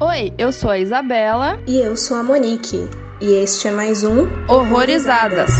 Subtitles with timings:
[0.00, 1.58] Oi, eu sou a Isabela.
[1.66, 2.88] E eu sou a Monique.
[3.20, 5.50] E este é mais um Horrorizadas.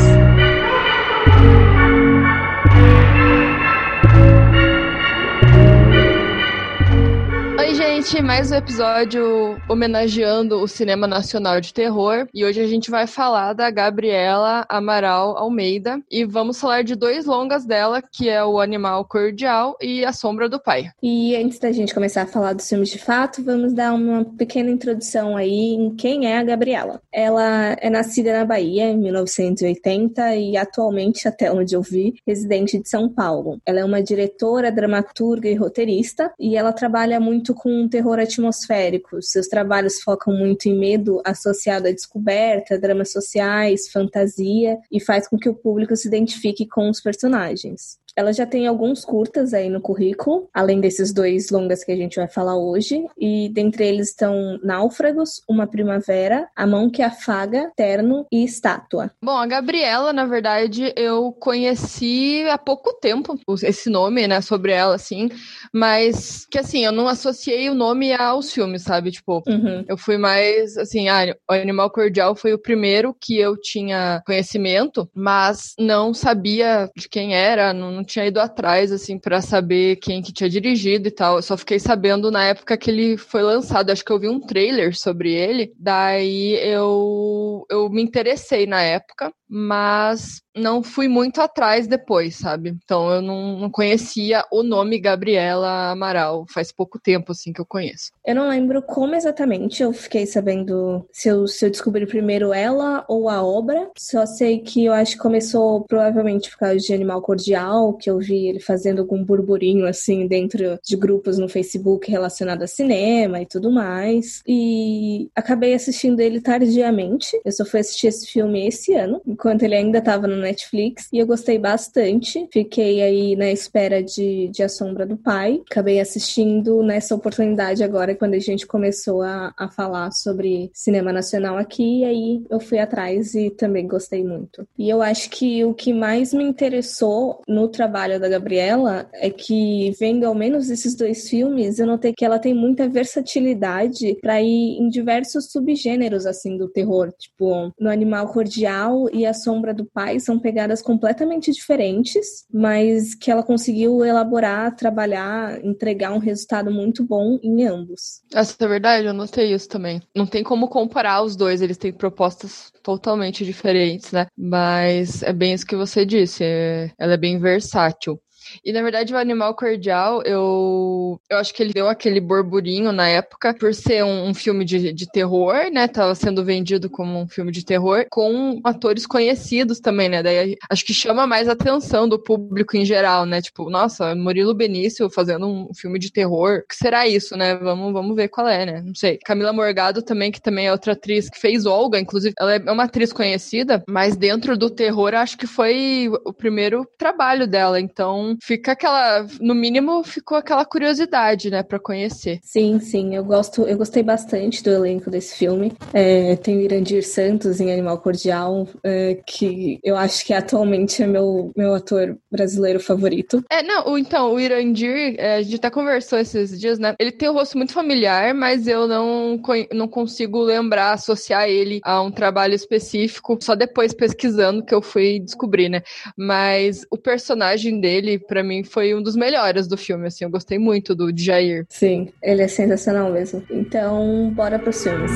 [8.17, 12.27] Mais um episódio homenageando o cinema nacional de terror.
[12.33, 16.01] E hoje a gente vai falar da Gabriela Amaral Almeida.
[16.11, 20.49] E vamos falar de dois longas dela, que é O Animal Cordial e A Sombra
[20.49, 20.91] do Pai.
[21.03, 24.71] E antes da gente começar a falar dos filmes de fato, vamos dar uma pequena
[24.71, 27.03] introdução aí em quem é a Gabriela.
[27.13, 32.89] Ela é nascida na Bahia em 1980 e atualmente, até onde eu vi, residente de
[32.89, 33.61] São Paulo.
[33.67, 39.21] Ela é uma diretora, dramaturga e roteirista e ela trabalha muito com terror atmosférico.
[39.21, 45.37] Seus trabalhos focam muito em medo associado à descoberta, dramas sociais, fantasia e faz com
[45.37, 47.99] que o público se identifique com os personagens.
[48.19, 52.17] Ela já tem alguns curtas aí no currículo, além desses dois longas que a gente
[52.17, 58.27] vai falar hoje, e dentre eles estão Náufragos, Uma Primavera, A Mão que Afaga, Terno
[58.33, 59.13] e Estátua.
[59.23, 64.97] Bom, a Gabriela, na verdade, eu conheci há pouco tempo esse nome, né, sobre ela,
[64.97, 65.29] assim,
[65.73, 69.13] mas que assim, eu não associei o nome aos filmes, sabe?
[69.13, 69.85] Tipo, uhum.
[69.87, 75.09] eu fui mais assim, ah, o Animal Cordial foi o primeiro que eu tinha conhecimento,
[75.15, 80.23] mas não sabia de quem era, não, não tinha ido atrás, assim, para saber quem
[80.23, 81.37] que tinha dirigido e tal.
[81.37, 83.91] Eu só fiquei sabendo na época que ele foi lançado.
[83.91, 85.73] Acho que eu vi um trailer sobre ele.
[85.79, 92.77] Daí eu, eu me interessei na época mas não fui muito atrás depois, sabe?
[92.85, 97.67] Então eu não, não, conhecia o nome Gabriela Amaral, faz pouco tempo assim que eu
[97.67, 98.11] conheço.
[98.27, 103.05] Eu não lembro como exatamente eu fiquei sabendo se eu, se eu descobri primeiro ela
[103.09, 107.23] ou a obra, só sei que eu acho que começou provavelmente por causa de Animal
[107.23, 112.63] Cordial, que eu vi ele fazendo algum burburinho assim dentro de grupos no Facebook relacionado
[112.63, 118.27] a cinema e tudo mais, e acabei assistindo ele tardiamente, eu só fui assistir esse
[118.27, 122.49] filme esse ano, enquanto ele ainda estava no Netflix e eu gostei bastante.
[122.53, 125.61] Fiquei aí na espera de, de A Sombra do Pai.
[125.71, 131.57] Acabei assistindo nessa oportunidade agora, quando a gente começou a, a falar sobre cinema nacional
[131.57, 134.67] aqui, e aí eu fui atrás e também gostei muito.
[134.79, 139.93] E eu acho que o que mais me interessou no trabalho da Gabriela é que,
[139.99, 144.79] vendo ao menos esses dois filmes, eu notei que ela tem muita versatilidade para ir
[144.79, 150.21] em diversos subgêneros assim do terror, tipo no Animal Cordial e a Sombra do Pai
[150.21, 157.39] são pegadas completamente diferentes, mas que ela conseguiu elaborar, trabalhar, entregar um resultado muito bom
[157.43, 158.23] em ambos.
[158.33, 160.01] Essa é verdade, eu notei isso também.
[160.15, 164.27] Não tem como comparar os dois, eles têm propostas totalmente diferentes, né?
[164.37, 166.91] Mas é bem isso que você disse, é...
[166.99, 168.21] ela é bem versátil.
[168.65, 173.09] E na verdade, o Animal Cordial, eu, eu acho que ele deu aquele burburinho na
[173.09, 175.89] época por ser um, um filme de, de terror, né?
[175.89, 180.23] Tava sendo vendido como um filme de terror, com atores conhecidos também, né?
[180.23, 183.41] Daí acho que chama mais atenção do público em geral, né?
[183.43, 186.63] Tipo, nossa, Murilo Benício fazendo um filme de terror.
[186.65, 187.57] O que será isso, né?
[187.57, 188.83] Vamos, vamos ver qual é, né?
[188.85, 189.19] Não sei.
[189.25, 192.85] Camila Morgado também, que também é outra atriz que fez Olga, inclusive, ela é uma
[192.85, 197.81] atriz conhecida, mas dentro do terror, acho que foi o primeiro trabalho dela.
[197.81, 202.41] Então, fica aquela, no mínimo, ficou aquela curiosidade, né, para conhecer.
[202.43, 205.73] Sim, sim, eu gosto, eu gostei bastante do elenco desse filme.
[205.93, 211.07] É, tem o Irandir Santos em Animal Cordial, é, que eu acho que atualmente é
[211.07, 213.45] meu, meu ator brasileiro favorito.
[213.51, 216.95] É, não, o, então, o Irandir, é, a gente até conversou esses dias, né?
[216.99, 219.41] Ele tem um rosto muito familiar, mas eu não,
[219.73, 225.21] não consigo lembrar, associar ele a um trabalho específico, só depois pesquisando que eu fui
[225.21, 225.83] descobrir, né?
[226.17, 230.25] Mas o personagem dele, para mim, foi um dos melhores do filme, assim.
[230.25, 231.67] Eu gostei muito do Jair.
[231.69, 233.43] Sim, ele é sensacional mesmo.
[233.51, 235.11] Então, bora pros filmes.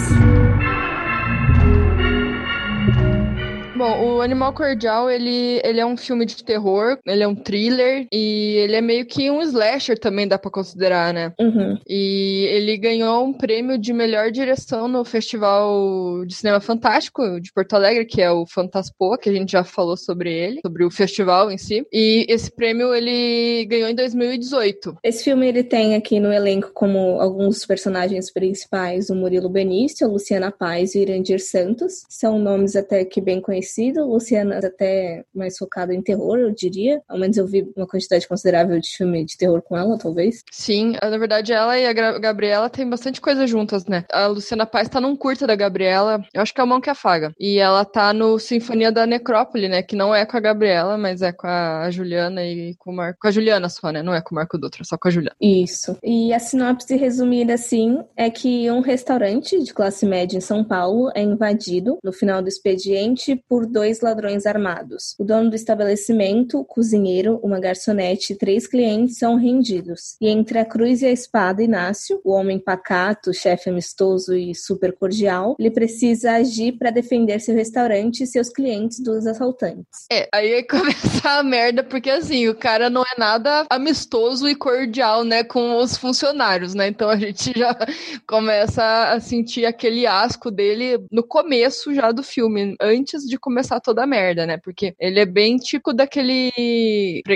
[3.83, 8.07] Bom, o Animal Cordial, ele, ele é um filme de terror, ele é um thriller
[8.13, 11.33] e ele é meio que um slasher também, dá pra considerar, né?
[11.37, 11.77] Uhum.
[11.89, 17.75] E ele ganhou um prêmio de melhor direção no Festival de Cinema Fantástico de Porto
[17.75, 21.51] Alegre, que é o Fantaspoa, que a gente já falou sobre ele, sobre o festival
[21.51, 21.85] em si.
[21.93, 24.99] E esse prêmio ele ganhou em 2018.
[25.03, 30.11] Esse filme ele tem aqui no elenco como alguns personagens principais o Murilo Benício, a
[30.11, 32.05] Luciana Paz e o Irandir Santos.
[32.09, 34.05] São nomes até que bem conhecidos parecido.
[34.07, 37.01] Luciana até mais focada em terror, eu diria.
[37.09, 40.43] Ao menos eu vi uma quantidade considerável de filme de terror com ela, talvez.
[40.51, 44.05] Sim, na verdade ela e a Gabriela têm bastante coisa juntas, né?
[44.13, 46.91] A Luciana Paz tá num curta da Gabriela, eu acho que é a Mão que
[46.91, 47.33] Afaga.
[47.39, 49.83] E ela tá no Sinfonia da Necrópole, né?
[49.83, 53.19] Que não é com a Gabriela, mas é com a Juliana e com o Marco.
[53.21, 54.03] Com a Juliana só, né?
[54.03, 55.37] Não é com o Marco Dutra, só com a Juliana.
[55.41, 55.97] Isso.
[56.03, 61.11] E a sinopse resumida assim é que um restaurante de classe média em São Paulo
[61.15, 65.15] é invadido no final do expediente por dois ladrões armados.
[65.19, 70.17] O dono do estabelecimento, o cozinheiro, uma garçonete e três clientes são rendidos.
[70.21, 74.93] E entre a cruz e a espada, Inácio, o homem pacato, chefe amistoso e super
[74.93, 80.07] cordial, ele precisa agir para defender seu restaurante e seus clientes dos assaltantes.
[80.11, 85.25] É, aí começa a merda, porque assim, o cara não é nada amistoso e cordial,
[85.25, 86.89] né, com os funcionários, né?
[86.89, 87.75] Então a gente já
[88.27, 93.52] começa a sentir aquele asco dele no começo já do filme, antes de começar
[93.83, 94.59] toda a merda, né?
[94.59, 96.53] Porque ele é bem tipo daquele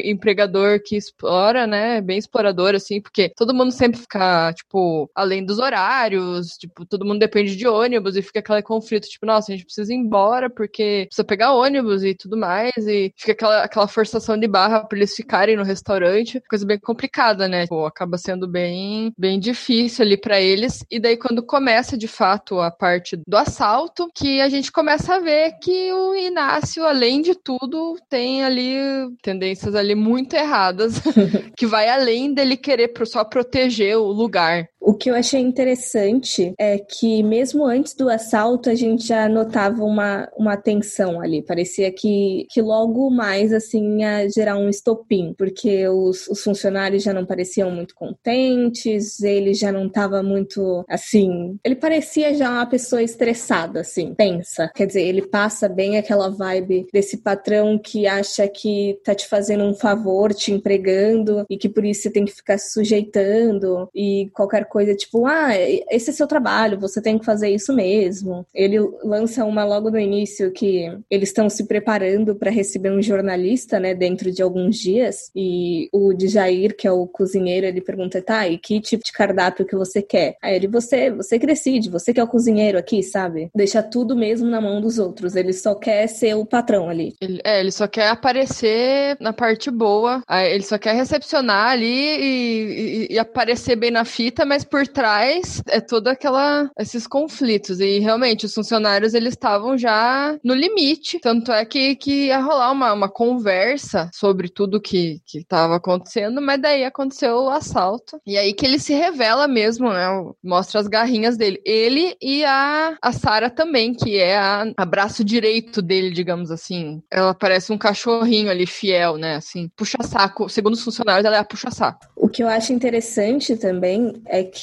[0.04, 2.00] empregador que explora, né?
[2.00, 7.18] Bem explorador, assim, porque todo mundo sempre fica, tipo, além dos horários, tipo, todo mundo
[7.18, 11.06] depende de ônibus e fica aquele conflito, tipo, nossa, a gente precisa ir embora porque
[11.08, 15.14] precisa pegar ônibus e tudo mais, e fica aquela, aquela forçação de barra pra eles
[15.14, 17.62] ficarem no restaurante, coisa bem complicada, né?
[17.62, 22.60] Tipo, acaba sendo bem, bem difícil ali para eles, e daí quando começa de fato
[22.60, 27.34] a parte do assalto, que a gente começa a ver que o Inácio, além de
[27.34, 28.76] tudo, tem ali
[29.22, 31.00] tendências ali muito erradas,
[31.56, 34.68] que vai além dele querer só proteger o lugar.
[34.86, 39.82] O que eu achei interessante é que, mesmo antes do assalto, a gente já notava
[39.82, 41.42] uma, uma tensão ali.
[41.42, 47.12] Parecia que, que logo mais, assim, ia gerar um estopim, porque os, os funcionários já
[47.12, 51.58] não pareciam muito contentes, ele já não estava muito, assim...
[51.64, 54.70] Ele parecia já uma pessoa estressada, assim, tensa.
[54.72, 59.64] Quer dizer, ele passa bem aquela vibe desse patrão que acha que tá te fazendo
[59.64, 64.64] um favor, te empregando, e que por isso você tem que ficar sujeitando, e qualquer
[64.66, 65.56] coisa coisa tipo, ah,
[65.90, 68.46] esse é seu trabalho, você tem que fazer isso mesmo.
[68.54, 73.80] Ele lança uma logo no início que eles estão se preparando para receber um jornalista,
[73.80, 78.46] né, dentro de alguns dias, e o Djair, que é o cozinheiro, ele pergunta, tá,
[78.46, 80.36] e que tipo de cardápio que você quer?
[80.42, 83.48] Aí ele, você, você que decide, você que é o cozinheiro aqui, sabe?
[83.54, 87.14] Deixa tudo mesmo na mão dos outros, ele só quer ser o patrão ali.
[87.18, 93.06] Ele, é, ele só quer aparecer na parte boa, ele só quer recepcionar ali e,
[93.10, 97.98] e, e aparecer bem na fita, mas por trás é toda aquela esses conflitos e
[97.98, 102.92] realmente os funcionários eles estavam já no limite, tanto é que, que ia rolar uma,
[102.92, 108.52] uma conversa sobre tudo que que estava acontecendo, mas daí aconteceu o assalto e aí
[108.52, 110.06] que ele se revela mesmo, né?
[110.42, 115.24] Mostra as garrinhas dele, ele e a a Sara também, que é a, a braço
[115.24, 117.02] direito dele, digamos assim.
[117.10, 119.36] Ela parece um cachorrinho ali fiel, né?
[119.36, 120.48] Assim, puxa saco.
[120.48, 122.06] Segundo os funcionários, ela é a puxa saco.
[122.16, 124.55] O que eu acho interessante também é que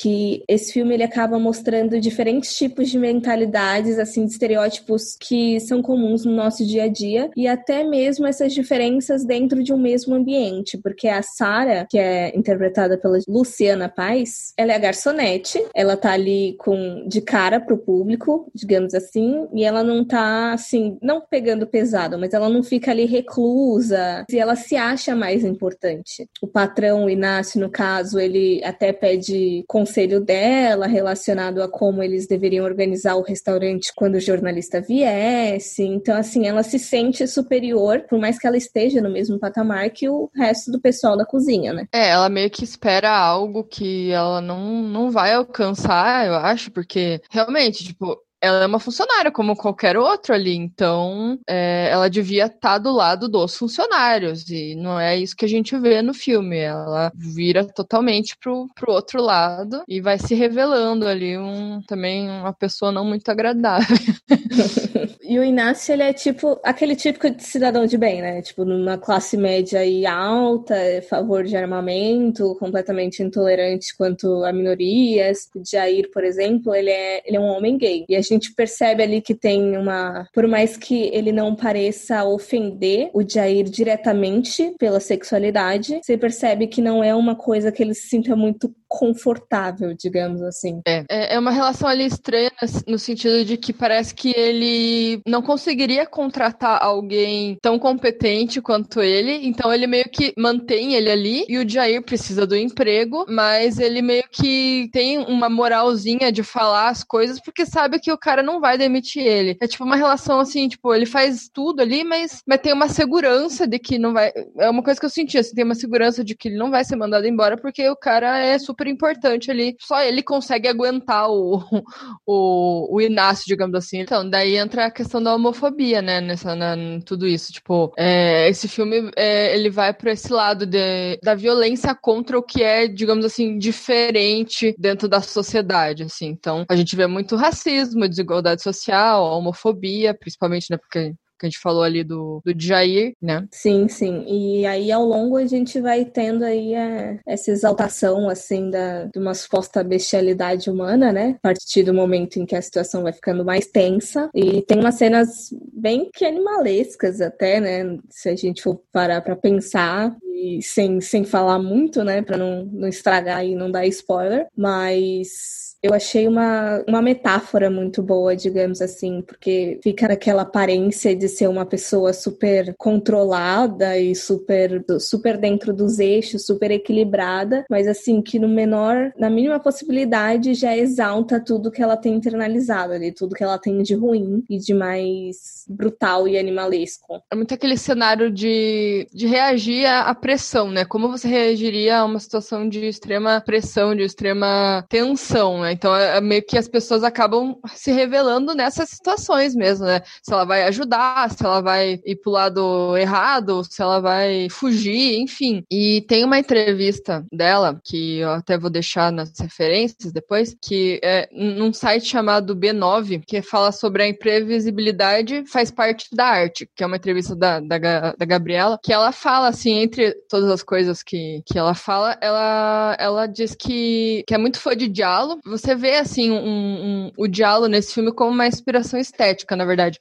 [0.47, 6.25] esse filme ele acaba mostrando diferentes tipos de mentalidades, assim, de estereótipos que são comuns
[6.25, 10.77] no nosso dia a dia e até mesmo essas diferenças dentro de um mesmo ambiente,
[10.77, 16.11] porque a Sara, que é interpretada pela Luciana Paz, ela é a garçonete, ela tá
[16.11, 21.67] ali com de cara pro público, digamos assim, e ela não tá assim, não pegando
[21.67, 26.27] pesado, mas ela não fica ali reclusa, e ela se acha mais importante.
[26.41, 32.63] O patrão Inácio no caso, ele até pede conselho dela relacionado a como eles deveriam
[32.63, 35.83] organizar o restaurante quando o jornalista viesse.
[35.83, 40.07] Então, assim, ela se sente superior, por mais que ela esteja no mesmo patamar que
[40.07, 41.85] o resto do pessoal da cozinha, né?
[41.93, 47.21] É, ela meio que espera algo que ela não, não vai alcançar, eu acho, porque
[47.29, 52.59] realmente, tipo, ela é uma funcionária como qualquer outro ali, então é, ela devia estar
[52.59, 56.57] tá do lado dos funcionários, e não é isso que a gente vê no filme.
[56.57, 62.51] Ela vira totalmente pro, pro outro lado e vai se revelando ali um, também uma
[62.51, 63.97] pessoa não muito agradável.
[65.23, 68.41] e o Inácio, ele é tipo aquele típico de cidadão de bem, né?
[68.41, 75.49] Tipo, numa classe média e alta, a favor de armamento, completamente intolerante quanto a minorias.
[75.65, 78.03] Jair, por exemplo, ele é, ele é um homem gay.
[78.09, 80.27] E a gente percebe ali que tem uma.
[80.33, 86.81] Por mais que ele não pareça ofender o Jair diretamente pela sexualidade, você percebe que
[86.81, 90.79] não é uma coisa que ele se sinta muito confortável, digamos assim.
[90.85, 92.51] É, é, é uma relação ali estranha
[92.87, 99.47] no sentido de que parece que ele não conseguiria contratar alguém tão competente quanto ele,
[99.47, 103.99] então ele meio que mantém ele ali e o Jair precisa do emprego, mas ele
[103.99, 108.61] meio que tem uma moralzinha de falar as coisas porque sabe que o cara não
[108.61, 109.57] vai demitir ele.
[109.59, 113.67] É tipo uma relação assim, tipo, ele faz tudo ali, mas, mas tem uma segurança
[113.67, 114.31] de que não vai.
[114.59, 116.85] É uma coisa que eu senti, assim, tem uma segurança de que ele não vai
[116.85, 119.75] ser mandado embora porque o cara é super importante ali.
[119.79, 121.61] Só ele consegue aguentar o,
[122.25, 123.99] o, o Inácio, digamos assim.
[123.99, 126.75] Então, daí entra a questão da homofobia, né, nessa, na,
[127.05, 127.51] tudo isso.
[127.51, 132.43] Tipo, é, esse filme, é, ele vai para esse lado de, da violência contra o
[132.43, 136.27] que é, digamos assim, diferente dentro da sociedade, assim.
[136.27, 141.13] Então, a gente vê muito racismo, desigualdade social, homofobia, principalmente, né, porque
[141.43, 143.45] que a gente falou ali do, do Jair, né?
[143.51, 144.23] Sim, sim.
[144.27, 149.05] E aí ao longo a gente vai tendo aí a, é, essa exaltação, assim, da,
[149.05, 151.35] de uma suposta bestialidade humana, né?
[151.37, 154.29] A partir do momento em que a situação vai ficando mais tensa.
[154.33, 157.97] E tem umas cenas bem que animalescas até, né?
[158.09, 160.15] Se a gente for parar pra pensar.
[160.35, 162.21] E sem, sem falar muito, né?
[162.21, 164.47] Pra não, não estragar e não dar spoiler.
[164.55, 171.27] Mas eu achei uma, uma metáfora muito boa, digamos assim, porque fica naquela aparência de
[171.27, 178.21] ser uma pessoa super controlada e super, super dentro dos eixos, super equilibrada, mas assim,
[178.21, 183.35] que no menor, na mínima possibilidade, já exalta tudo que ela tem internalizado ali, tudo
[183.35, 187.21] que ela tem de ruim e de mais brutal e animalesco.
[187.29, 190.85] É muito aquele cenário de, de reagir à pressão, né?
[190.85, 195.72] Como você reagiria a uma situação de extrema pressão, de extrema tensão, né?
[195.73, 200.01] Então, é, é meio que as pessoas acabam se revelando nessas situações mesmo, né?
[200.21, 205.19] Se ela vai ajudar, se ela vai ir pro lado errado, se ela vai fugir,
[205.19, 205.63] enfim.
[205.71, 211.27] E tem uma entrevista dela, que eu até vou deixar nas referências depois, que é
[211.31, 216.87] num site chamado B9, que fala sobre a imprevisibilidade faz parte da arte, que é
[216.87, 221.41] uma entrevista da, da, da Gabriela, que ela fala, assim, entre todas as coisas que,
[221.45, 225.41] que ela fala, ela, ela diz que, que é muito fã de diálogo.
[225.63, 229.97] Você vê, assim, um, um, o diálogo nesse filme como uma inspiração estética, na verdade.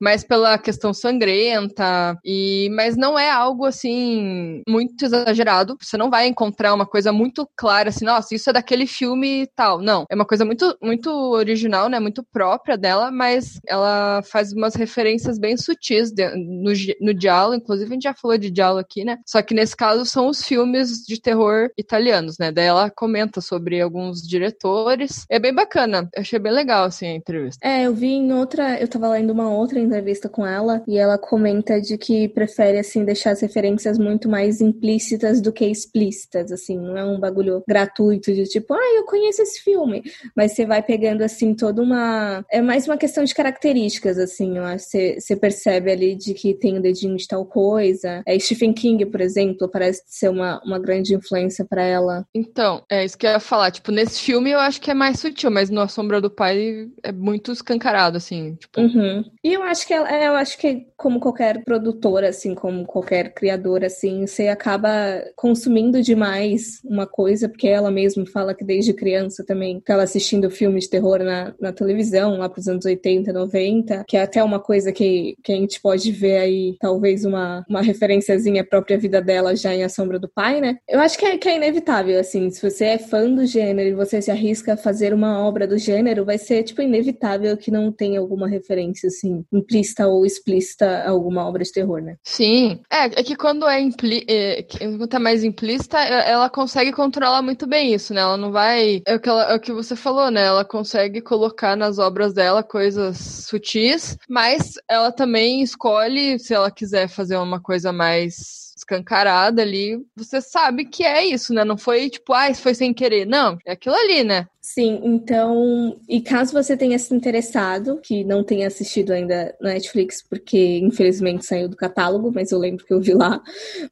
[0.00, 5.76] Mas pela questão sangrenta, e mas não é algo, assim, muito exagerado.
[5.80, 9.46] Você não vai encontrar uma coisa muito clara, assim, nossa, isso é daquele filme e
[9.54, 9.80] tal.
[9.82, 14.74] Não, é uma coisa muito, muito original, né, muito própria dela, mas ela faz umas
[14.74, 19.04] referências bem sutis de, no, no diálogo, inclusive a gente já falou de diálogo aqui,
[19.04, 23.40] né, só que nesse caso são os filmes de terror italianos, né, daí ela comenta
[23.40, 26.08] sobre alguns diretores, é bem bacana.
[26.14, 27.66] Eu achei bem legal, assim, a entrevista.
[27.66, 28.80] É, eu vi em outra.
[28.80, 33.04] Eu tava lendo uma outra entrevista com ela e ela comenta de que prefere, assim,
[33.04, 36.78] deixar as referências muito mais implícitas do que explícitas, assim.
[36.78, 40.02] Não é um bagulho gratuito de tipo, ah, eu conheço esse filme.
[40.36, 42.44] Mas você vai pegando, assim, toda uma.
[42.50, 44.86] É mais uma questão de características, assim, eu acho.
[44.86, 48.22] Você, você percebe ali de que tem o um dedinho de tal coisa.
[48.26, 52.26] É, Stephen King, por exemplo, parece ser uma, uma grande influência para ela.
[52.34, 53.70] Então, é isso que eu ia falar.
[53.70, 56.88] Tipo, nesse filme eu acho que é mais sutil, mas no A Sombra do Pai
[57.02, 58.56] é muito escancarado, assim.
[58.56, 58.80] Tipo...
[58.80, 59.24] Uhum.
[59.42, 63.32] E eu acho que ela, é, eu acho que como qualquer produtora, assim, como qualquer
[63.32, 64.90] criadora, assim, você acaba
[65.36, 70.84] consumindo demais uma coisa, porque ela mesma fala que desde criança também estava assistindo filmes
[70.84, 74.92] de terror na, na televisão, lá pros anos 80, 90, que é até uma coisa
[74.92, 79.54] que, que a gente pode ver aí, talvez uma, uma referenciazinha à própria vida dela
[79.54, 80.78] já em A Sombra do Pai, né?
[80.88, 83.94] Eu acho que é, que é inevitável, assim, se você é fã do gênero e
[83.94, 88.20] você se arrisca fazer uma obra do gênero, vai ser, tipo, inevitável que não tenha
[88.20, 92.16] alguma referência, assim, implícita ou explícita a alguma obra de terror, né?
[92.22, 92.80] Sim.
[92.90, 97.66] É, é que quando é, impli é, quando tá mais implícita, ela consegue controlar muito
[97.66, 98.20] bem isso, né?
[98.20, 99.02] Ela não vai.
[99.06, 100.42] É o que, ela, é o que você falou, né?
[100.44, 107.08] Ela consegue colocar nas obras dela coisas sutis, mas ela também escolhe se ela quiser
[107.08, 111.64] fazer uma coisa mais escancarada ali, você sabe que é isso, né?
[111.64, 113.24] Não foi tipo, ah, isso foi sem querer.
[113.24, 114.46] Não, é aquilo ali, né?
[114.64, 120.22] Sim, então, e caso você tenha se interessado, que não tenha assistido ainda na Netflix,
[120.22, 123.42] porque infelizmente saiu do catálogo, mas eu lembro que eu vi lá.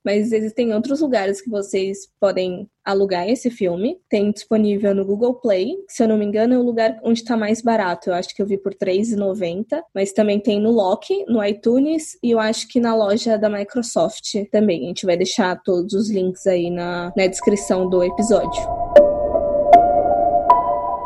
[0.04, 3.98] Mas existem outros lugares que vocês podem alugar esse filme.
[4.08, 7.36] Tem disponível no Google Play, se eu não me engano, é o lugar onde está
[7.36, 8.08] mais barato.
[8.08, 9.82] Eu acho que eu vi por R$3,90.
[9.92, 14.34] Mas também tem no Loki, no iTunes, e eu acho que na loja da Microsoft
[14.52, 14.84] também.
[14.84, 18.99] A gente vai deixar todos os links aí na, na descrição do episódio.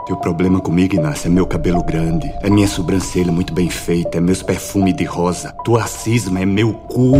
[0.06, 4.20] Teu problema comigo, Inácio, é meu cabelo grande, é minha sobrancelha muito bem feita, é
[4.20, 5.50] meus perfumes de rosa.
[5.64, 7.14] Tua cisma é meu cu.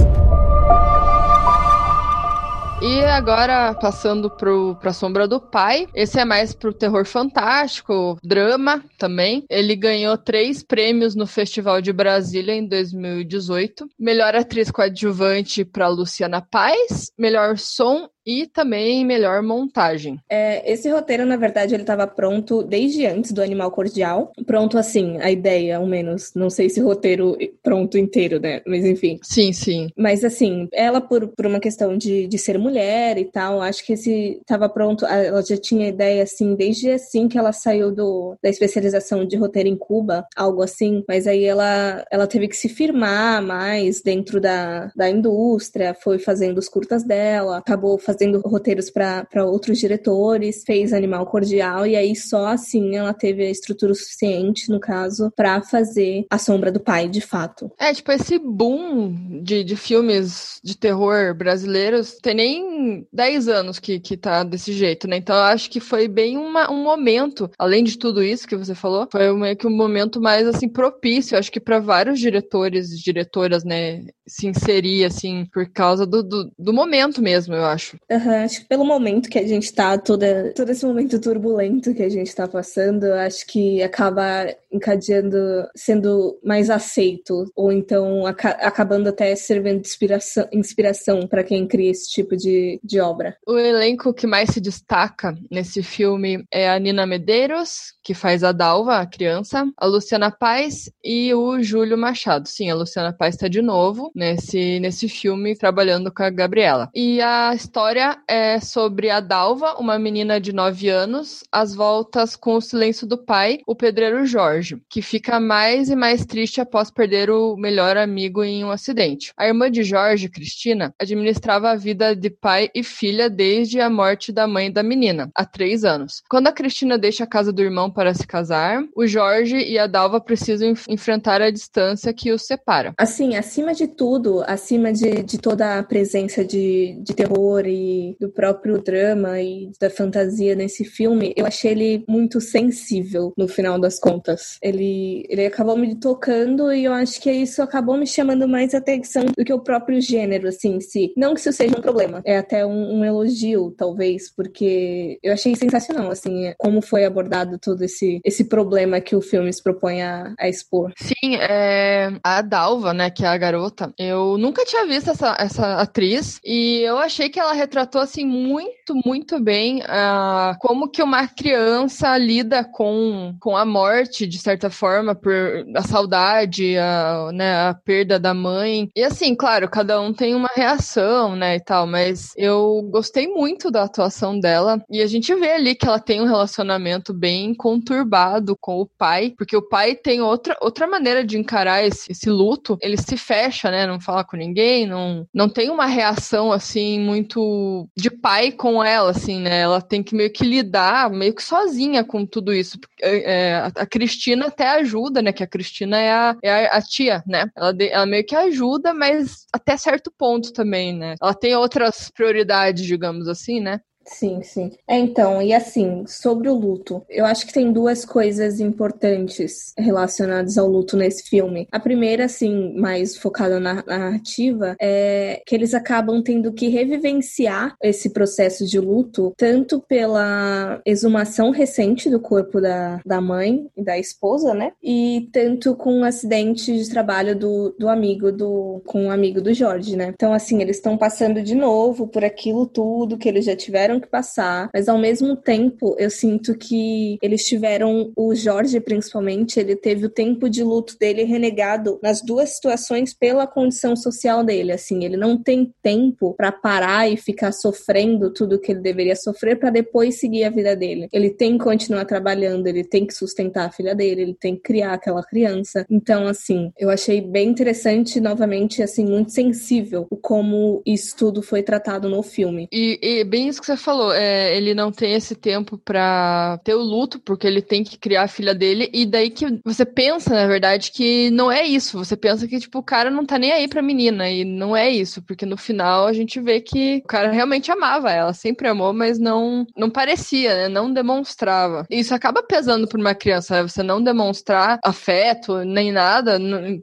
[2.83, 8.85] E agora, passando pro, pra Sombra do Pai, esse é mais pro terror fantástico, drama
[8.99, 9.47] também.
[9.49, 13.87] Ele ganhou três prêmios no Festival de Brasília em 2018.
[13.99, 20.19] Melhor atriz coadjuvante para Luciana Paz, melhor som e também melhor montagem.
[20.29, 24.33] É, esse roteiro, na verdade, ele estava pronto desde antes do Animal Cordial.
[24.47, 26.33] Pronto, assim, a ideia, ao menos.
[26.35, 28.63] Não sei se roteiro pronto inteiro, né?
[28.67, 29.19] Mas enfim.
[29.23, 29.89] Sim, sim.
[29.97, 33.93] Mas assim, ela, por, por uma questão de, de ser mulher e tal, acho que
[33.93, 35.05] esse estava pronto.
[35.05, 39.69] Ela já tinha ideia, assim, desde assim que ela saiu do, da especialização de roteiro
[39.69, 41.05] em Cuba, algo assim.
[41.07, 46.59] Mas aí ela, ela teve que se firmar mais dentro da, da indústria, foi fazendo
[46.59, 52.15] os curtas dela, acabou fazendo fazendo roteiros para outros diretores, fez Animal Cordial, e aí
[52.15, 57.09] só assim ela teve a estrutura suficiente, no caso, para fazer A Sombra do Pai,
[57.09, 57.71] de fato.
[57.79, 63.99] É, tipo, esse boom de, de filmes de terror brasileiros tem nem 10 anos que,
[63.99, 65.17] que tá desse jeito, né?
[65.17, 68.75] Então eu acho que foi bem uma, um momento, além de tudo isso que você
[68.75, 73.03] falou, foi meio que um momento mais, assim, propício, acho que para vários diretores e
[73.03, 77.97] diretoras, né, se inserir, assim, por causa do, do, do momento mesmo, eu acho.
[78.11, 82.03] Uhum, acho que pelo momento que a gente tá, toda, todo esse momento turbulento que
[82.03, 85.37] a gente tá passando, acho que acaba encadeando,
[85.77, 91.91] sendo mais aceito, ou então aca acabando até servindo de inspiração, inspiração para quem cria
[91.91, 93.37] esse tipo de, de obra.
[93.47, 98.53] O elenco que mais se destaca nesse filme é a Nina Medeiros, que faz a
[98.53, 102.49] Dalva, a criança, a Luciana Paz e o Júlio Machado.
[102.49, 106.91] Sim, a Luciana Paz está de novo nesse, nesse filme trabalhando com a Gabriela.
[106.95, 112.57] E a história é sobre a Dalva, uma menina de 9 anos, às voltas com
[112.57, 117.31] o silêncio do pai, o pedreiro Jorge, que fica mais e mais triste após perder
[117.31, 119.33] o melhor amigo em um acidente.
[119.37, 124.33] A irmã de Jorge, Cristina, administrava a vida de pai e filha desde a morte
[124.33, 126.23] da mãe da menina, há três anos.
[126.29, 129.87] Quando a Cristina deixa a casa do irmão para se casar, o Jorge e a
[129.87, 132.95] Dalva precisam enf enfrentar a distância que os separa.
[132.97, 138.29] Assim, acima de tudo, acima de, de toda a presença de, de terror e do
[138.29, 143.99] próprio drama e da fantasia nesse filme, eu achei ele muito sensível no final das
[143.99, 144.54] contas.
[144.63, 149.27] Ele, ele acabou me tocando e eu acho que isso acabou me chamando mais atenção
[149.37, 151.13] do que o próprio gênero, assim, em si.
[151.17, 155.55] Não que isso seja um problema, é até um, um elogio, talvez, porque eu achei
[155.55, 160.35] sensacional, assim, como foi abordado todo esse, esse problema que o filme se propõe a,
[160.39, 160.93] a expor.
[160.97, 165.81] Sim, é, a Dalva, né, que é a garota, eu nunca tinha visto essa, essa
[165.81, 171.27] atriz e eu achei que ela retratou, assim, muito, muito bem uh, como que uma
[171.27, 175.33] criança lida com, com a morte, de certa forma, por
[175.75, 178.89] a saudade, a, né, a perda da mãe.
[178.95, 183.71] E assim, claro, cada um tem uma reação, né, e tal, mas eu gostei muito
[183.71, 188.57] da atuação dela e a gente vê ali que ela tem um relacionamento bem conturbado
[188.61, 192.77] com o pai, porque o pai tem outra, outra maneira de encarar esse, esse luto.
[192.81, 193.87] Ele se fecha, né?
[193.87, 199.11] Não fala com ninguém, não, não tem uma reação assim muito de pai com ela,
[199.11, 199.61] assim, né?
[199.61, 202.79] Ela tem que meio que lidar meio que sozinha com tudo isso.
[203.01, 205.33] É, a Cristina até ajuda, né?
[205.33, 207.51] Que a Cristina é a, é a, tia, né?
[207.57, 211.15] Ela, ela meio que ajuda, mas até certo ponto também, né?
[211.21, 213.81] Ela tem outras prioridades, digamos assim, né?
[214.07, 214.73] Sim, sim.
[214.87, 220.59] É, então, e assim, sobre o luto, eu acho que tem duas coisas importantes relacionadas
[220.59, 221.67] ao luto nesse filme.
[221.73, 228.11] A primeira, assim, mais focada na narrativa, é que eles acabam tendo que revivenciar esse
[228.11, 234.53] processo de luto, tanto pela exumação recente do corpo da, da mãe e da esposa,
[234.55, 234.73] né?
[234.83, 238.83] E tanto com o acidente de trabalho do, do amigo do.
[238.87, 240.13] com o um amigo do Jorge, né?
[240.15, 244.01] Então, assim, eles estão passando de novo por aquilo tudo que eles já tiveram tiveram
[244.01, 249.77] que passar, mas ao mesmo tempo eu sinto que eles tiveram, o Jorge principalmente, ele
[249.77, 255.05] teve o tempo de luto dele renegado nas duas situações pela condição social dele, assim,
[255.05, 259.71] ele não tem tempo para parar e ficar sofrendo tudo que ele deveria sofrer para
[259.71, 261.09] depois seguir a vida dele.
[261.13, 264.63] Ele tem que continuar trabalhando, ele tem que sustentar a filha dele, ele tem que
[264.63, 265.87] criar aquela criança.
[265.91, 271.63] Então, assim, eu achei bem interessante, novamente, assim, muito sensível o como isso tudo foi
[271.63, 272.69] tratado no filme.
[272.73, 276.75] E, e bem isso que você falou, é, ele não tem esse tempo para ter
[276.75, 280.31] o luto, porque ele tem que criar a filha dele, e daí que você pensa,
[280.35, 281.99] na verdade, que não é isso.
[281.99, 284.89] Você pensa que, tipo, o cara não tá nem aí pra menina, e não é
[284.89, 288.93] isso, porque no final a gente vê que o cara realmente amava ela, sempre amou,
[288.93, 290.69] mas não, não parecia, né?
[290.69, 291.87] Não demonstrava.
[291.91, 293.63] E isso acaba pesando pra uma criança, né?
[293.63, 296.39] Você não demonstrar afeto nem nada,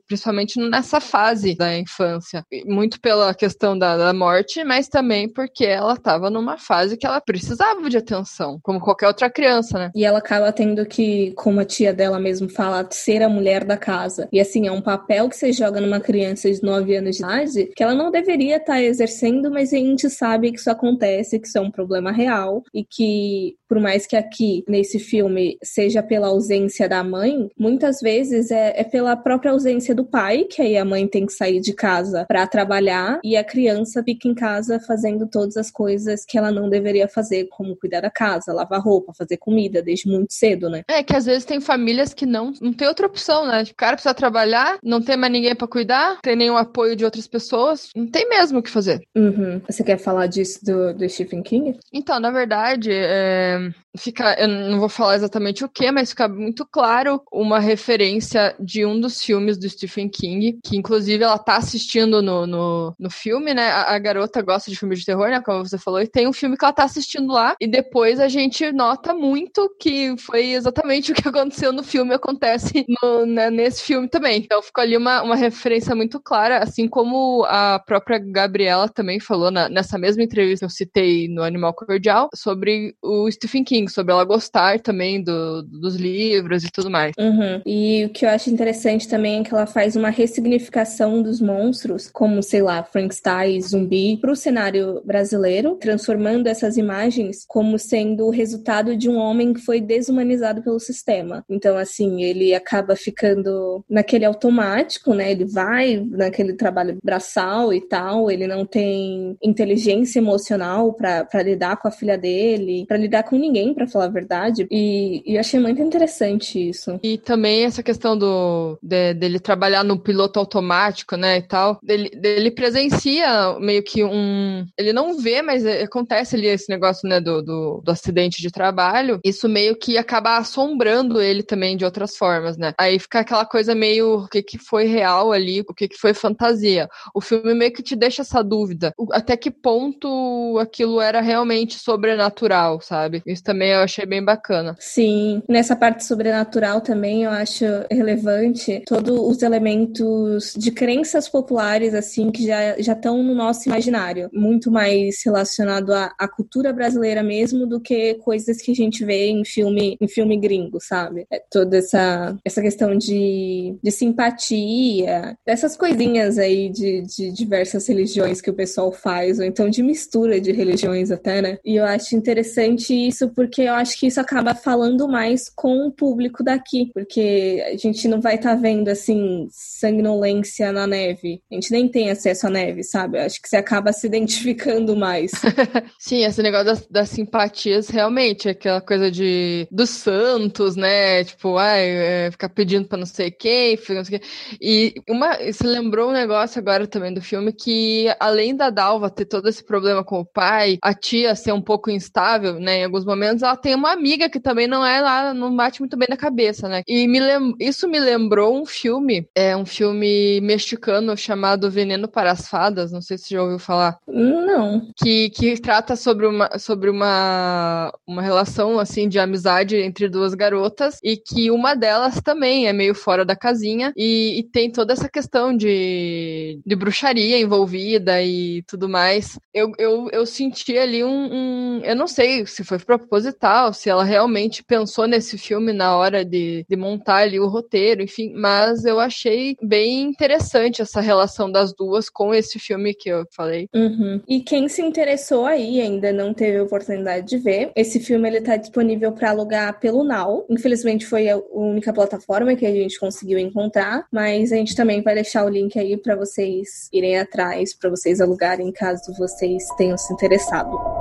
[0.07, 2.45] principalmente nessa fase da infância.
[2.65, 7.21] Muito pela questão da, da morte, mas também porque ela tava numa fase que ela
[7.21, 9.91] precisava de atenção, como qualquer outra criança, né?
[9.95, 13.77] E ela acaba tendo que, como a tia dela mesmo fala, ser a mulher da
[13.77, 14.27] casa.
[14.31, 17.71] E assim, é um papel que você joga numa criança de 9 anos de idade
[17.75, 21.47] que ela não deveria estar tá exercendo, mas a gente sabe que isso acontece, que
[21.47, 26.27] isso é um problema real e que por mais que aqui nesse filme seja pela
[26.27, 30.83] ausência da mãe, muitas vezes é, é pela própria ausência do pai, que aí a
[30.83, 35.25] mãe tem que sair de casa para trabalhar e a criança fica em casa fazendo
[35.25, 39.37] todas as coisas que ela não deveria fazer, como cuidar da casa, lavar roupa, fazer
[39.37, 40.81] comida desde muito cedo, né?
[40.85, 43.63] É que às vezes tem famílias que não, não tem outra opção, né?
[43.63, 47.25] O cara precisa trabalhar, não tem mais ninguém para cuidar, tem nenhum apoio de outras
[47.25, 48.99] pessoas, não tem mesmo o que fazer.
[49.15, 49.61] Uhum.
[49.65, 51.79] Você quer falar disso do, do Stephen King?
[51.93, 56.27] Então, na verdade, é um, fica, eu não vou falar exatamente o que, mas fica
[56.27, 61.57] muito claro uma referência de um dos filmes do Stephen King, que inclusive ela tá
[61.57, 63.69] assistindo no, no, no filme, né?
[63.69, 65.41] A, a, garota gosta de filmes de terror, né?
[65.41, 68.27] Como você falou, e tem um filme que ela tá assistindo lá, e depois a
[68.27, 73.83] gente nota muito que foi exatamente o que aconteceu no filme, acontece no, né, nesse
[73.83, 74.39] filme também.
[74.39, 79.51] Então ficou ali uma, uma referência muito clara, assim como a própria Gabriela também falou
[79.51, 84.13] na, nessa mesma entrevista que eu citei no Animal Cordial, sobre o Stephen King sobre
[84.13, 87.13] ela gostar também do, dos livros e tudo mais.
[87.17, 87.61] Uhum.
[87.65, 92.09] E o que eu acho interessante também é que ela faz uma ressignificação dos monstros,
[92.11, 98.29] como, sei lá, Frankenstein, zumbi, para o cenário brasileiro, transformando essas imagens como sendo o
[98.29, 101.43] resultado de um homem que foi desumanizado pelo sistema.
[101.49, 105.31] Então, assim, ele acaba ficando naquele automático, né?
[105.31, 111.87] Ele vai naquele trabalho braçal e tal, ele não tem inteligência emocional para lidar com
[111.87, 114.67] a filha dele, para lidar com ninguém para falar a verdade.
[114.69, 116.99] E, e achei muito interessante isso.
[117.03, 121.79] E também essa questão do de, dele trabalhar no piloto automático, né, e tal.
[121.83, 124.65] Dele, dele presencia meio que um...
[124.77, 129.19] Ele não vê, mas acontece ali esse negócio, né, do, do, do acidente de trabalho.
[129.23, 132.73] Isso meio que acaba assombrando ele também de outras formas, né.
[132.77, 136.13] Aí fica aquela coisa meio o que, que foi real ali, o que, que foi
[136.13, 136.87] fantasia.
[137.13, 138.93] O filme meio que te deixa essa dúvida.
[139.11, 143.21] Até que ponto aquilo era realmente sobrenatural, sabe?
[143.25, 144.75] Isso também também eu achei bem bacana.
[144.79, 152.31] Sim, nessa parte sobrenatural também eu acho relevante todos os elementos de crenças populares, assim,
[152.31, 154.29] que já estão no nosso imaginário.
[154.33, 159.27] Muito mais relacionado à, à, cultura brasileira mesmo do que coisas que a gente vê
[159.27, 161.27] em filme, em filme gringo, sabe?
[161.31, 168.41] É toda essa, essa questão de, de simpatia, dessas coisinhas aí de, de diversas religiões
[168.41, 171.59] que o pessoal faz, ou então de mistura de religiões até, né?
[171.63, 175.85] E eu acho interessante isso porque porque eu acho que isso acaba falando mais com
[175.85, 181.41] o público daqui, porque a gente não vai estar tá vendo assim sanguinolência na neve.
[181.51, 183.17] A gente nem tem acesso à neve, sabe?
[183.17, 185.31] Eu acho que você acaba se identificando mais.
[185.99, 191.25] Sim, esse negócio das, das, simpatias realmente aquela coisa de dos santos, né?
[191.25, 194.29] Tipo, ai, é, ficar pedindo para não sei quem, não sei quem.
[194.61, 199.25] E uma, se lembrou um negócio agora também do filme que além da Dalva ter
[199.25, 203.03] todo esse problema com o pai, a tia ser um pouco instável, né, em alguns
[203.03, 206.17] momentos ela tem uma amiga que também não é lá, não bate muito bem na
[206.17, 206.83] cabeça, né?
[206.87, 207.55] E me lem...
[207.59, 213.01] isso me lembrou um filme, é um filme mexicano chamado Veneno para as Fadas, não
[213.01, 213.97] sei se você já ouviu falar.
[214.07, 214.89] Não.
[214.95, 220.97] Que, que trata sobre uma, sobre uma, uma relação, assim, de amizade entre duas garotas
[221.03, 225.09] e que uma delas também é meio fora da casinha e, e tem toda essa
[225.09, 229.39] questão de, de bruxaria envolvida e tudo mais.
[229.53, 233.89] Eu, eu, eu senti ali um, um eu não sei se foi proposital proposital, se
[233.89, 238.85] ela realmente pensou nesse filme na hora de, de montar ali o roteiro, enfim, mas
[238.85, 243.67] eu achei bem interessante essa relação das duas com esse filme que eu falei.
[243.73, 244.21] Uhum.
[244.27, 248.55] E quem se interessou aí ainda não teve oportunidade de ver, esse filme ele tá
[248.55, 250.45] disponível para alugar pelo Now.
[250.49, 255.15] Infelizmente foi a única plataforma que a gente conseguiu encontrar, mas a gente também vai
[255.15, 260.13] deixar o link aí para vocês irem atrás, para vocês alugarem caso vocês tenham se
[260.13, 261.00] interessado.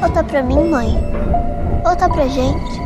[0.00, 0.88] Volta pra mim, mãe.
[1.82, 2.80] Volta pra gente.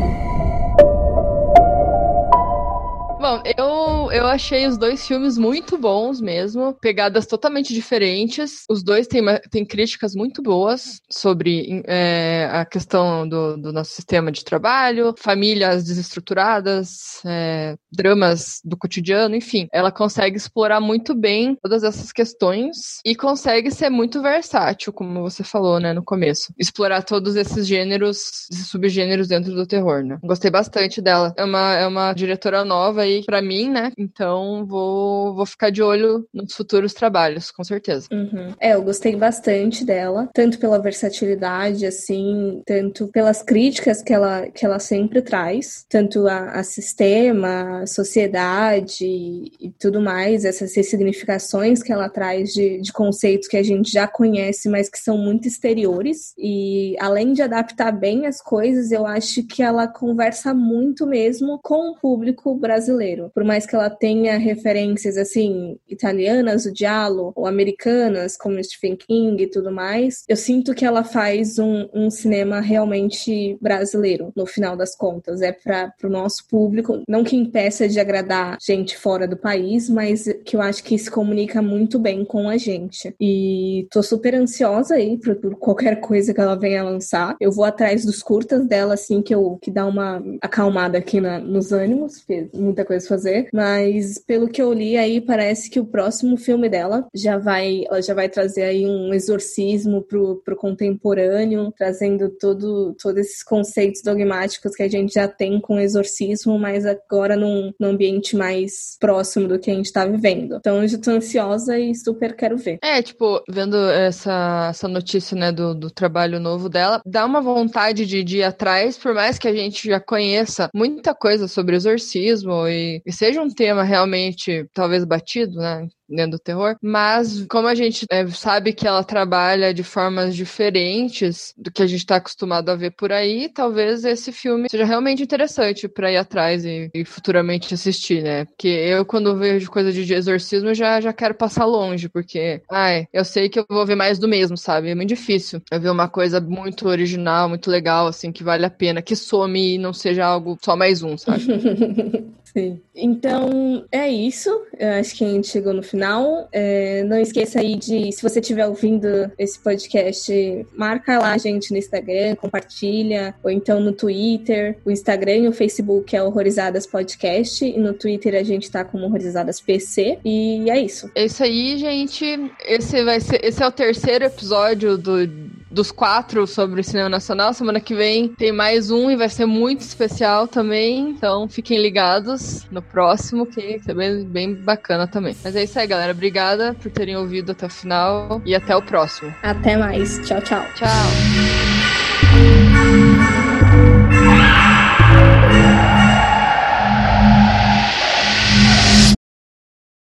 [3.31, 8.65] Bom, eu, eu, achei os dois filmes muito bons mesmo, pegadas totalmente diferentes.
[8.69, 14.33] Os dois têm, têm críticas muito boas sobre é, a questão do, do, nosso sistema
[14.33, 19.69] de trabalho, famílias desestruturadas, é, dramas do cotidiano, enfim.
[19.73, 25.45] Ela consegue explorar muito bem todas essas questões e consegue ser muito versátil, como você
[25.45, 26.53] falou, né, no começo.
[26.59, 30.19] Explorar todos esses gêneros, esses subgêneros dentro do terror, né?
[30.21, 31.33] Gostei bastante dela.
[31.37, 33.93] É uma, é uma diretora nova para mim, né?
[33.97, 38.09] Então vou, vou ficar de olho nos futuros trabalhos, com certeza.
[38.13, 38.55] Uhum.
[38.61, 44.65] É, eu gostei bastante dela, tanto pela versatilidade, assim, tanto pelas críticas que ela, que
[44.65, 51.93] ela sempre traz, tanto a, a sistema, a sociedade e tudo mais, essas ressignificações que
[51.93, 56.33] ela traz de, de conceitos que a gente já conhece, mas que são muito exteriores.
[56.39, 61.91] E além de adaptar bem as coisas, eu acho que ela conversa muito mesmo com
[61.91, 63.10] o público brasileiro.
[63.35, 69.43] Por mais que ela tenha referências assim italianas, o diálogo, ou americanas, como Stephen King
[69.43, 74.77] e tudo mais, eu sinto que ela faz um, um cinema realmente brasileiro, no final
[74.77, 75.43] das contas.
[75.43, 80.25] É para o nosso público, não que impeça de agradar gente fora do país, mas
[80.45, 83.15] que eu acho que se comunica muito bem com a gente.
[83.21, 87.37] E tô super ansiosa aí por, por qualquer coisa que ela venha lançar.
[87.41, 91.39] Eu vou atrás dos curtas dela, assim, que eu que dá uma acalmada aqui na,
[91.39, 93.49] nos ânimos, porque muita coisa fazer.
[93.53, 98.03] Mas pelo que eu li aí, parece que o próximo filme dela já vai, ela
[98.03, 104.75] já vai trazer aí um exorcismo pro, pro contemporâneo, trazendo todo, todos esses conceitos dogmáticos
[104.75, 109.59] que a gente já tem com exorcismo, mas agora num, num ambiente mais próximo do
[109.59, 110.57] que a gente tá vivendo.
[110.57, 112.79] Então eu já tô ansiosa e super quero ver.
[112.83, 118.05] É, tipo, vendo essa, essa notícia, né, do, do trabalho novo dela, dá uma vontade
[118.05, 122.67] de, de ir atrás, por mais que a gente já conheça muita coisa sobre exorcismo
[122.81, 125.89] e, e seja um tema realmente talvez batido, né?
[126.11, 131.55] dentro do terror, mas como a gente é, sabe que ela trabalha de formas diferentes
[131.57, 135.23] do que a gente está acostumado a ver por aí, talvez esse filme seja realmente
[135.23, 138.45] interessante para ir atrás e, e, futuramente assistir, né?
[138.45, 143.25] Porque eu, quando vejo coisa de exorcismo, já, já quero passar longe, porque, ai, eu
[143.25, 144.91] sei que eu vou ver mais do mesmo, sabe?
[144.91, 148.71] É muito difícil eu ver uma coisa muito original, muito legal, assim, que vale a
[148.71, 151.45] pena, que some e não seja algo só mais um, sabe?
[152.53, 152.81] Sim.
[152.95, 154.51] Então, é isso.
[154.79, 156.49] Eu acho que a gente chegou no final.
[156.53, 161.71] É, não esqueça aí de, se você estiver ouvindo esse podcast, marca lá a gente
[161.71, 164.77] no Instagram, compartilha, ou então no Twitter.
[164.85, 169.07] O Instagram e o Facebook é Horrorizadas Podcast, e no Twitter a gente tá como
[169.07, 170.19] Horrorizadas PC.
[170.25, 171.11] E é isso.
[171.15, 172.25] É isso aí, gente.
[172.67, 173.45] Esse vai ser.
[173.45, 177.53] Esse é o terceiro episódio do dos quatro sobre o cinema nacional.
[177.55, 181.11] Semana que vem tem mais um e vai ser muito especial também.
[181.11, 185.37] Então fiquem ligados no próximo, que é bem, bem bacana também.
[185.43, 186.13] Mas é isso aí, galera.
[186.13, 189.35] Obrigada por terem ouvido até o final e até o próximo.
[189.43, 190.19] Até mais.
[190.27, 190.65] Tchau, tchau.
[190.75, 191.80] Tchau.